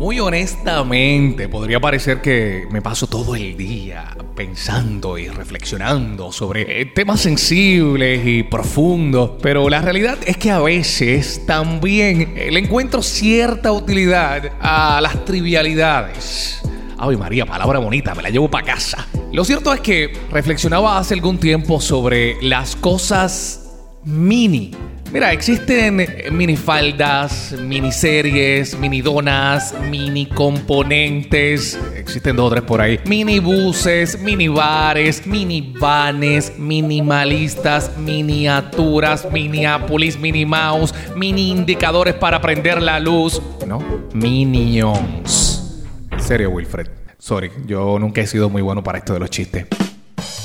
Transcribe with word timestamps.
Muy 0.00 0.18
honestamente, 0.18 1.46
podría 1.50 1.78
parecer 1.78 2.22
que 2.22 2.66
me 2.70 2.80
paso 2.80 3.06
todo 3.06 3.36
el 3.36 3.54
día 3.54 4.16
pensando 4.34 5.18
y 5.18 5.28
reflexionando 5.28 6.32
sobre 6.32 6.86
temas 6.86 7.20
sensibles 7.20 8.26
y 8.26 8.42
profundos, 8.42 9.32
pero 9.42 9.68
la 9.68 9.82
realidad 9.82 10.16
es 10.24 10.38
que 10.38 10.50
a 10.50 10.58
veces 10.60 11.44
también 11.44 12.32
le 12.34 12.58
encuentro 12.58 13.02
cierta 13.02 13.72
utilidad 13.72 14.52
a 14.58 15.02
las 15.02 15.22
trivialidades. 15.26 16.62
Ay 16.96 17.18
María, 17.18 17.44
palabra 17.44 17.78
bonita, 17.78 18.14
me 18.14 18.22
la 18.22 18.30
llevo 18.30 18.50
para 18.50 18.64
casa. 18.64 19.06
Lo 19.34 19.44
cierto 19.44 19.70
es 19.74 19.80
que 19.80 20.14
reflexionaba 20.30 20.96
hace 20.96 21.12
algún 21.12 21.36
tiempo 21.36 21.78
sobre 21.78 22.40
las 22.40 22.74
cosas 22.74 23.68
mini 24.04 24.70
Mira, 25.12 25.32
existen 25.32 26.06
minifaldas, 26.30 27.52
miniseries, 27.60 28.78
minidonas, 28.78 29.74
mini 29.90 30.26
componentes, 30.26 31.76
existen 31.96 32.36
dos 32.36 32.46
o 32.46 32.50
tres 32.50 32.62
por 32.62 32.80
ahí, 32.80 33.00
minibuses, 33.06 34.20
minibares, 34.20 35.26
minivanes, 35.26 36.56
minimalistas, 36.56 37.98
miniaturas, 37.98 39.26
miniápolis, 39.32 40.16
mini 40.16 40.46
mouse, 40.46 40.94
mini 41.16 41.50
indicadores 41.50 42.14
para 42.14 42.40
prender 42.40 42.80
la 42.80 43.00
luz, 43.00 43.42
¿no? 43.66 43.82
Minions. 44.14 45.82
Serio, 46.18 46.50
Wilfred. 46.50 46.86
Sorry, 47.18 47.50
yo 47.66 47.98
nunca 47.98 48.20
he 48.20 48.28
sido 48.28 48.48
muy 48.48 48.62
bueno 48.62 48.84
para 48.84 48.98
esto 48.98 49.12
de 49.14 49.18
los 49.18 49.30
chistes. 49.30 49.66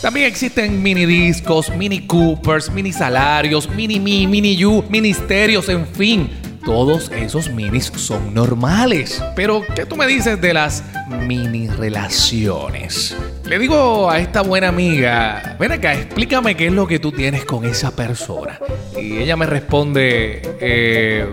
También 0.00 0.26
existen 0.26 0.80
mini 0.80 1.06
discos, 1.06 1.74
mini 1.74 2.06
Coopers, 2.06 2.70
mini 2.70 2.92
salarios, 2.92 3.68
mini 3.68 3.98
mi, 3.98 4.28
mini 4.28 4.56
you, 4.56 4.84
ministerios, 4.88 5.68
en 5.68 5.84
fin. 5.88 6.30
Todos 6.64 7.10
esos 7.10 7.50
minis 7.50 7.90
son 7.96 8.32
normales. 8.32 9.20
Pero, 9.34 9.64
¿qué 9.74 9.86
tú 9.86 9.96
me 9.96 10.06
dices 10.06 10.40
de 10.40 10.54
las 10.54 10.84
mini 11.26 11.66
relaciones? 11.66 13.16
Le 13.44 13.58
digo 13.58 14.08
a 14.08 14.20
esta 14.20 14.42
buena 14.42 14.68
amiga, 14.68 15.56
ven 15.58 15.72
acá, 15.72 15.94
explícame 15.94 16.56
qué 16.56 16.66
es 16.66 16.72
lo 16.72 16.86
que 16.86 17.00
tú 17.00 17.10
tienes 17.10 17.44
con 17.44 17.64
esa 17.64 17.96
persona. 17.96 18.60
Y 18.96 19.16
ella 19.16 19.36
me 19.36 19.46
responde, 19.46 20.42
eh, 20.60 21.26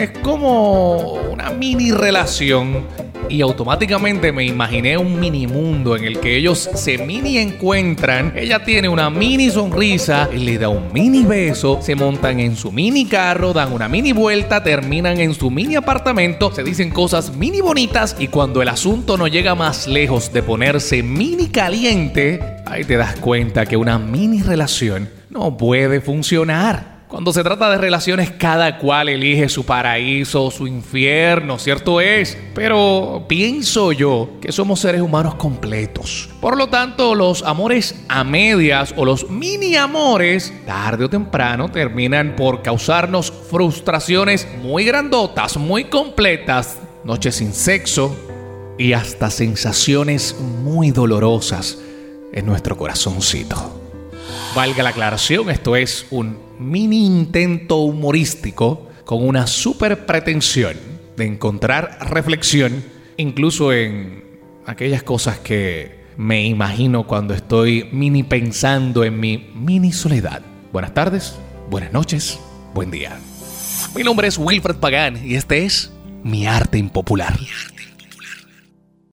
es 0.00 0.18
como 0.18 1.12
una 1.30 1.50
mini 1.50 1.92
relación 1.92 2.84
y 3.32 3.40
automáticamente 3.40 4.30
me 4.30 4.44
imaginé 4.44 4.98
un 4.98 5.18
mini 5.18 5.46
mundo 5.46 5.96
en 5.96 6.04
el 6.04 6.20
que 6.20 6.36
ellos 6.36 6.68
se 6.74 6.98
mini 6.98 7.38
encuentran, 7.38 8.34
ella 8.36 8.62
tiene 8.62 8.90
una 8.90 9.08
mini 9.08 9.48
sonrisa, 9.48 10.28
le 10.28 10.58
da 10.58 10.68
un 10.68 10.92
mini 10.92 11.24
beso, 11.24 11.78
se 11.80 11.94
montan 11.94 12.40
en 12.40 12.56
su 12.56 12.70
mini 12.70 13.06
carro, 13.06 13.54
dan 13.54 13.72
una 13.72 13.88
mini 13.88 14.12
vuelta, 14.12 14.62
terminan 14.62 15.18
en 15.18 15.34
su 15.34 15.50
mini 15.50 15.76
apartamento, 15.76 16.52
se 16.52 16.62
dicen 16.62 16.90
cosas 16.90 17.34
mini 17.34 17.62
bonitas 17.62 18.16
y 18.18 18.28
cuando 18.28 18.60
el 18.60 18.68
asunto 18.68 19.16
no 19.16 19.26
llega 19.26 19.54
más 19.54 19.88
lejos 19.88 20.30
de 20.34 20.42
ponerse 20.42 21.02
mini 21.02 21.48
caliente, 21.48 22.38
ahí 22.66 22.84
te 22.84 22.98
das 22.98 23.16
cuenta 23.16 23.64
que 23.64 23.78
una 23.78 23.98
mini 23.98 24.42
relación 24.42 25.08
no 25.30 25.56
puede 25.56 26.02
funcionar. 26.02 26.91
Cuando 27.12 27.30
se 27.30 27.44
trata 27.44 27.68
de 27.68 27.76
relaciones, 27.76 28.30
cada 28.30 28.78
cual 28.78 29.10
elige 29.10 29.50
su 29.50 29.66
paraíso, 29.66 30.50
su 30.50 30.66
infierno, 30.66 31.58
¿cierto 31.58 32.00
es? 32.00 32.38
Pero 32.54 33.26
pienso 33.28 33.92
yo 33.92 34.30
que 34.40 34.50
somos 34.50 34.80
seres 34.80 35.02
humanos 35.02 35.34
completos. 35.34 36.30
Por 36.40 36.56
lo 36.56 36.68
tanto, 36.68 37.14
los 37.14 37.42
amores 37.42 38.02
a 38.08 38.24
medias 38.24 38.94
o 38.96 39.04
los 39.04 39.28
mini 39.28 39.76
amores, 39.76 40.54
tarde 40.64 41.04
o 41.04 41.10
temprano, 41.10 41.70
terminan 41.70 42.34
por 42.34 42.62
causarnos 42.62 43.30
frustraciones 43.30 44.48
muy 44.62 44.86
grandotas, 44.86 45.58
muy 45.58 45.84
completas, 45.84 46.78
noches 47.04 47.34
sin 47.34 47.52
sexo 47.52 48.16
y 48.78 48.94
hasta 48.94 49.28
sensaciones 49.28 50.34
muy 50.62 50.92
dolorosas 50.92 51.76
en 52.32 52.46
nuestro 52.46 52.74
corazoncito. 52.74 53.81
Valga 54.54 54.82
la 54.82 54.90
aclaración, 54.90 55.48
esto 55.48 55.76
es 55.76 56.06
un 56.10 56.36
mini 56.58 57.06
intento 57.06 57.76
humorístico 57.78 58.90
con 59.06 59.26
una 59.26 59.46
super 59.46 60.04
pretensión 60.04 60.76
de 61.16 61.24
encontrar 61.24 61.96
reflexión 62.02 62.84
incluso 63.16 63.72
en 63.72 64.24
aquellas 64.66 65.02
cosas 65.02 65.38
que 65.38 66.02
me 66.18 66.44
imagino 66.44 67.06
cuando 67.06 67.32
estoy 67.32 67.88
mini 67.92 68.24
pensando 68.24 69.04
en 69.04 69.18
mi 69.18 69.50
mini 69.54 69.90
soledad. 69.90 70.42
Buenas 70.70 70.92
tardes, 70.92 71.34
buenas 71.70 71.94
noches, 71.94 72.38
buen 72.74 72.90
día. 72.90 73.18
Mi 73.94 74.02
nombre 74.02 74.28
es 74.28 74.36
Wilfred 74.36 74.76
Pagán 74.76 75.18
y 75.26 75.36
este 75.36 75.64
es 75.64 75.90
Mi 76.24 76.46
Arte 76.46 76.76
Impopular. 76.76 77.38